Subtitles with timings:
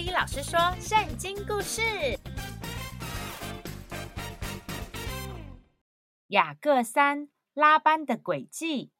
[0.00, 1.82] 哩老师说圣经故事：
[6.28, 8.92] 雅各三拉班的诡计。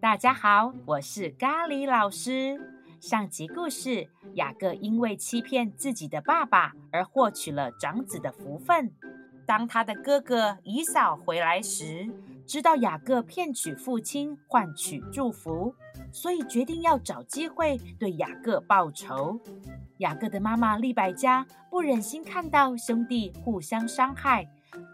[0.00, 2.60] 大家好，我是咖喱老师。
[3.00, 8.94] 上集故事，雅各因为欺骗自己的爸爸而获取了长子的福分。
[9.48, 12.08] 当他的哥哥以扫回来时，
[12.46, 15.74] 知道雅各骗取父亲换取祝福，
[16.12, 19.40] 所以决定要找机会对雅各报仇。
[19.98, 24.46] 雅各的妈妈利百加不忍心看到兄弟互相伤害，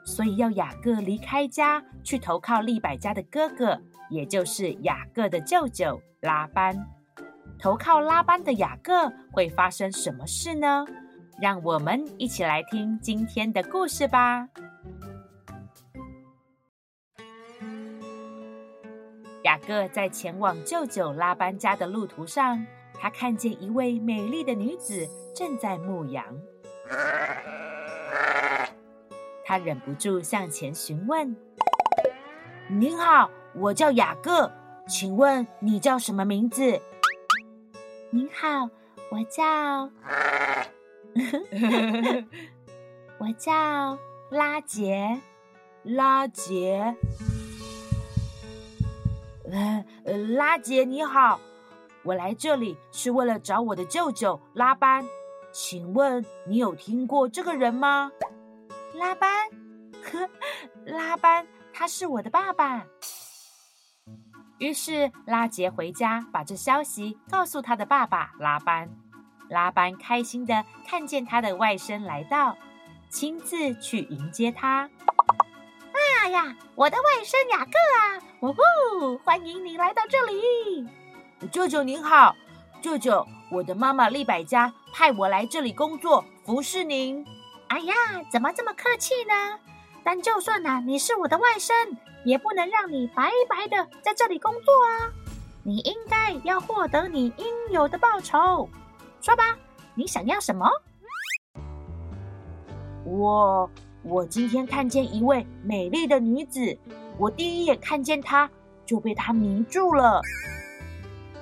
[0.04, 6.86] 所以要雅各离开家去投靠利百加的哥哥，也就是雅各的舅舅拉班。
[7.58, 10.86] 投靠拉班的雅各会发生什么事呢？
[11.40, 14.48] 让我们一起来听今天的故事吧。
[19.52, 25.06] 雅各在前往舅舅拉班家的路途上，他看见一位美丽的女子
[25.36, 26.24] 正在牧羊。
[29.44, 31.36] 他忍不住向前询问
[32.66, 34.50] ：“您好，我叫雅各，
[34.88, 36.80] 请问你叫什么名字
[38.08, 38.70] ？”“您好，
[39.10, 39.90] 我叫……”
[43.20, 43.98] 我叫
[44.30, 45.20] 拉杰，
[45.82, 46.96] 拉结。
[49.52, 49.84] 呃，
[50.16, 51.38] 拉杰你好，
[52.04, 55.04] 我来这里是为了找我的舅舅拉班，
[55.52, 58.10] 请问你有听过这个人吗？
[58.94, 59.50] 拉班，
[60.02, 60.26] 呵，
[60.86, 62.86] 拉班，他是我的爸爸。
[64.56, 68.88] 于是拉杰回家，把这消息告诉他的爸爸拉班。
[69.50, 72.56] 拉班开心地看见他的外甥来到，
[73.10, 74.88] 亲自去迎接他。
[76.22, 78.22] 啊呀，我的外甥雅各啊！
[78.42, 80.88] 呜呼，欢迎你来到这里。
[81.50, 82.36] 舅舅您好，
[82.80, 87.26] 舅舅，我的妈妈丽百家派我来这里工作，服侍您。
[87.66, 87.94] 哎呀，
[88.30, 89.58] 怎么这么客气呢？
[90.04, 91.72] 但就算呐，你是我的外甥，
[92.24, 95.10] 也不能让你白白的在这里工作啊！
[95.64, 98.68] 你应该要获得你应有的报酬。
[99.20, 99.58] 说吧，
[99.96, 100.70] 你想要什么？
[103.04, 103.68] 我
[104.04, 106.76] 我今天看见一位美丽的女子，
[107.18, 108.50] 我第一眼看见她
[108.84, 110.20] 就被她迷住了。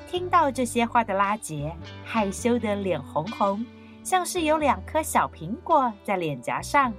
[0.06, 3.64] 听到这些话的拉杰害羞的脸红红，
[4.02, 6.92] 像是有两颗小苹果在脸颊上，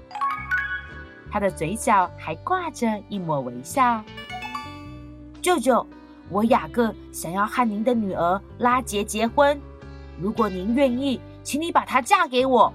[1.29, 4.03] 她的嘴角还挂着一抹微笑。
[5.43, 5.85] 舅舅，
[6.29, 9.59] 我雅各想要和您的女儿拉杰结婚。
[10.19, 12.73] 如果您愿意，请你把她嫁给我，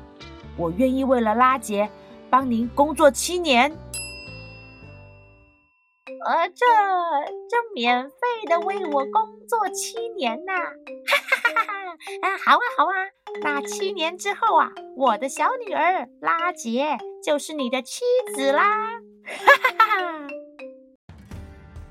[0.56, 1.88] 我愿意为了拉杰
[2.30, 3.70] 帮您工作七年。
[6.24, 6.64] 呃，这
[7.48, 8.16] 这免费
[8.48, 10.52] 的为我工作七年呐！
[11.06, 11.72] 哈哈哈哈！
[12.22, 12.94] 啊，好啊好啊，
[13.42, 18.00] 那七年之后啊，我的小女儿拉杰就是你的妻
[18.34, 18.90] 子啦！
[19.24, 20.28] 哈哈哈哈！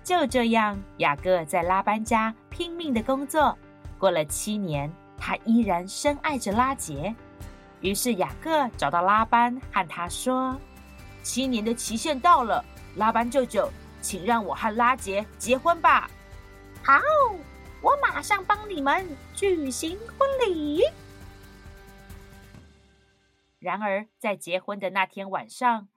[0.04, 3.58] 就这样，雅各在拉班家拼命的工作，
[3.98, 4.92] 过了七年。
[5.18, 7.16] 他依然深爱着拉杰，
[7.86, 10.60] 于是雅各找到拉班，和他说
[11.22, 12.66] ：“七年的期限到了，
[12.96, 13.70] 拉班舅舅，
[14.02, 16.10] 请让我和拉杰结婚吧。
[16.84, 17.00] ”“好，
[17.84, 20.82] 我马上帮你们举行婚礼。”
[23.62, 25.88] 然而，在结婚的那天晚上，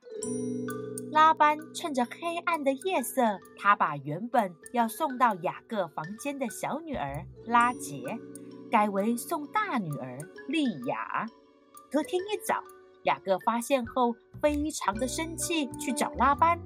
[1.10, 8.18] 拉班趁着黑暗的夜色，他把原本要送到雅各房间的小女儿拉杰。
[8.70, 11.26] 改为送大女儿利亚。
[11.90, 12.62] 隔天一早，
[13.04, 16.60] 雅各发现后非常的生气，去找拉班：“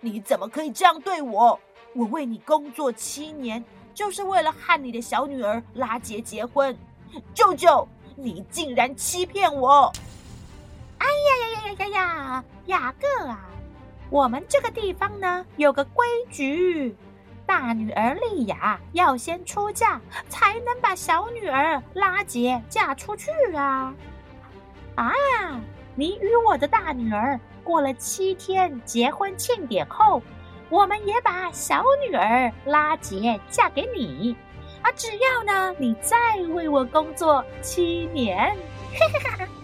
[0.00, 1.58] 你怎么可以这样对我？
[1.94, 3.64] 我为你工作七年，
[3.94, 6.76] 就是为了和你的小女儿拉杰结婚。
[7.32, 7.86] 舅舅，
[8.16, 9.92] 你竟然欺骗我！”
[10.98, 12.44] 哎呀呀呀呀呀！
[12.66, 13.48] 雅各啊，
[14.10, 16.96] 我们这个地方呢，有个规矩。
[17.50, 23.92] 大女儿丽雅要先出嫁，才能把小女儿拉杰嫁出去啊！
[24.94, 25.10] 啊，
[25.96, 30.22] 你与我的大女儿过了七天结婚庆典后，
[30.68, 34.36] 我们也把小女儿拉杰嫁给你
[34.82, 34.86] 啊！
[34.94, 36.16] 只要呢，你再
[36.54, 38.56] 为我工作七年，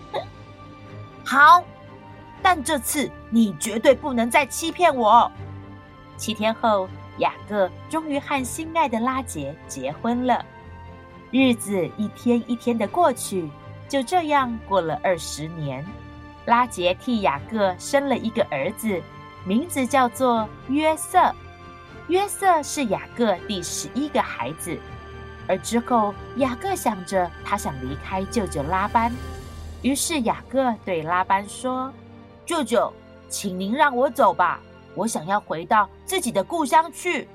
[1.24, 1.62] 好，
[2.42, 5.30] 但这次你绝对不能再欺骗我。
[6.16, 6.88] 七天后。
[7.18, 10.44] 雅各终于和心爱的拉杰结婚了，
[11.30, 13.48] 日子一天一天的过去，
[13.88, 15.84] 就这样过了二十年。
[16.44, 19.02] 拉杰替雅各生了一个儿子，
[19.44, 21.32] 名字叫做约瑟。
[22.08, 24.78] 约瑟是雅各第十一个孩子。
[25.48, 29.12] 而之后，雅各想着他想离开舅舅拉班，
[29.82, 31.92] 于是雅各对拉班说
[32.46, 32.92] ：“舅舅，
[33.28, 34.60] 请您让我走吧，
[34.96, 37.28] 我想要回到自己的故乡去。”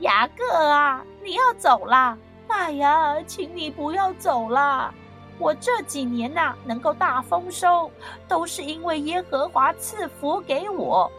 [0.00, 2.16] 雅各啊，你要走啦？
[2.48, 4.92] 哎呀，请你不要走啦！
[5.38, 7.90] 我这几年呐、能够大丰收，
[8.28, 11.10] 都是因为耶和华赐福给我。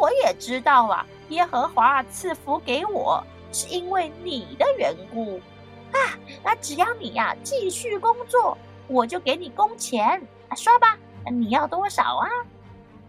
[0.00, 5.40] 我也知道啊，耶和华赐福给我，是因为你的缘故。
[5.92, 10.20] 啊，那只要你呀、继续工作，我就给你工钱。
[10.56, 10.98] 说吧，
[11.30, 12.28] 你要多少啊？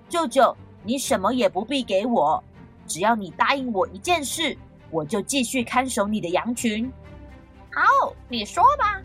[0.08, 2.42] 舅舅，你什么也不必给我，
[2.88, 4.58] 只要你答应我一件事。
[4.92, 6.90] 我就继续看守你的羊群。
[7.74, 9.02] 好，你说吧。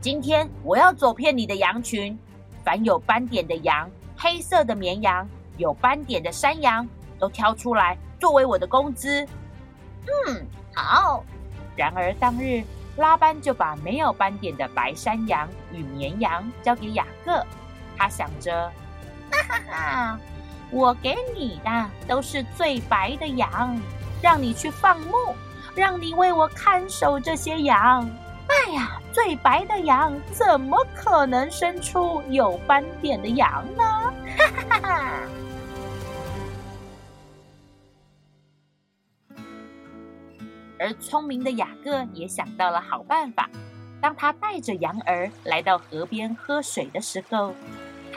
[0.00, 2.16] 今天我要走遍你的羊群，
[2.62, 6.86] 凡有斑点的羊、黑色的绵羊、有斑点的山羊，
[7.18, 9.26] 都挑出来作为我的工资。
[10.26, 11.24] 嗯，好。
[11.74, 12.62] 然而当日，
[12.96, 17.44] 拉班就把没有斑点的白山羊与绵羊交给雅各。
[17.96, 18.70] 他想着，
[19.32, 20.20] 哈哈哈，
[20.70, 23.78] 我给你的都是最白的羊。
[24.20, 25.12] 让你去放牧，
[25.76, 28.04] 让你为我看守这些羊。
[28.48, 33.84] 哎呀，最白的羊怎么可能生出有斑点的羊呢？
[34.36, 35.12] 哈哈哈哈！
[40.80, 43.48] 而聪明的雅各也想到了好办法。
[44.00, 47.54] 当他带着羊儿来到河边喝水的时候，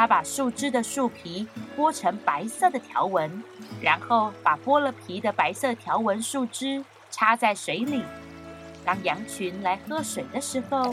[0.02, 3.44] 他把树枝的树皮剥成白色的条纹，
[3.80, 8.04] 然后把剥了皮的白色条纹树枝插在水里。
[8.84, 10.92] 当羊群来喝水的时候，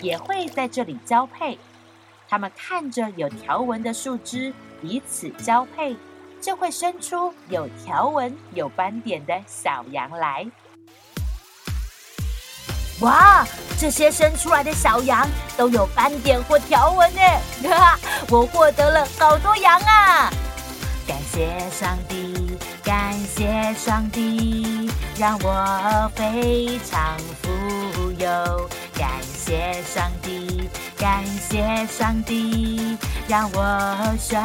[0.00, 1.58] 也会在这里交配。
[2.28, 5.96] 他们看着有条纹的树枝彼此交配，
[6.40, 10.46] 就会生出有条纹、有斑点的小羊来。
[13.00, 13.46] 哇，
[13.78, 15.26] 这些生出来的小羊
[15.56, 17.20] 都有斑点或条纹呢！
[17.68, 17.98] 哈哈，
[18.28, 20.30] 我获得了好多羊啊！
[21.06, 28.68] 感谢上帝，感谢上帝，让我非常富有。
[28.94, 30.68] 感谢上帝，
[30.98, 34.36] 感谢上帝，让我什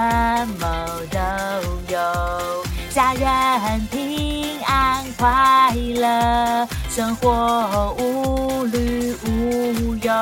[0.60, 2.66] 么都有。
[2.90, 6.66] 家人平安快乐，
[6.96, 10.14] 生活无虑无忧。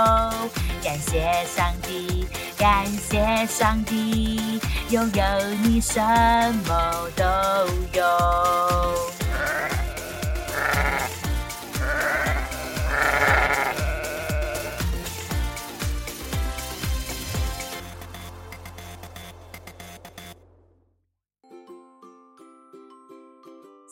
[0.84, 2.26] 感谢上帝，
[2.58, 4.60] 感谢上帝，
[4.90, 5.24] 拥有
[5.62, 6.02] 你什
[6.68, 7.24] 么都
[7.94, 8.04] 有。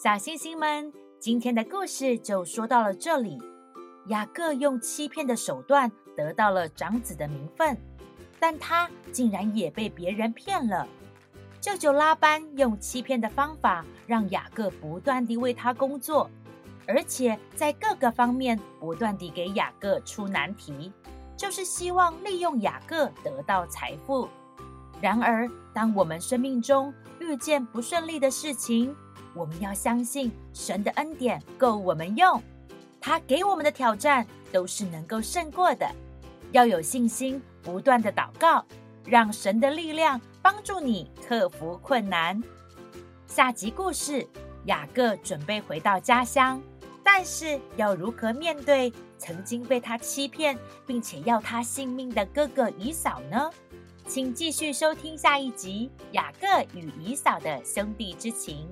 [0.04, 3.38] 小星星们，今天的故事就说到了这里。
[4.08, 7.78] 雅各用欺骗的手段得到了长子的名分，
[8.40, 10.88] 但他竟然也被别人骗了。
[11.60, 16.28] 舅舅拉班用欺骗的方法让雅各不断地为他工作，
[16.88, 20.92] 而且在各个方面不断地给雅各出难题，
[21.38, 24.28] 就是希望利用雅各得到财富。
[25.00, 28.96] 然而，当我们生命中遇见不顺利的事情，
[29.34, 32.42] 我们要相信神的恩典够我们用，
[33.00, 35.90] 他给我们的挑战都是能够胜过的。
[36.52, 38.66] 要有信心，不断的祷告，
[39.06, 42.42] 让神的力量帮助你克服困难。
[43.26, 44.28] 下集故事：
[44.66, 46.62] 雅各准备回到家乡，
[47.02, 53.50] 但是要如何面对曾经被他欺骗并且要他性命的哥哥以扫呢？
[54.08, 56.48] 请继续收听下一集《雅各
[56.78, 58.68] 与以扫的兄弟之情》。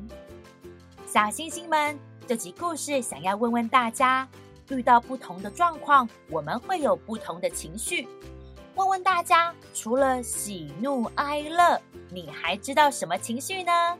[1.11, 1.97] 小星星们，
[2.27, 4.29] 这集故事想要问问大家：
[4.69, 8.07] 遇到不同的状况，我们会有不同的情绪。
[8.75, 13.97] 问问大家，除了喜怒哀乐，你还知道什么情绪呢？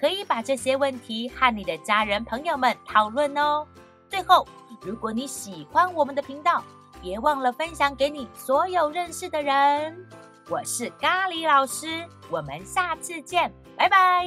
[0.00, 3.66] 可以把这些问题和你的家人朋友们讨论哦。
[4.08, 4.48] 最后，
[4.80, 6.64] 如果你喜欢我们的频道，
[7.02, 9.94] 别忘了分享给你所有认识的人。
[10.48, 14.24] 我是咖喱老师，我们下次见，拜拜。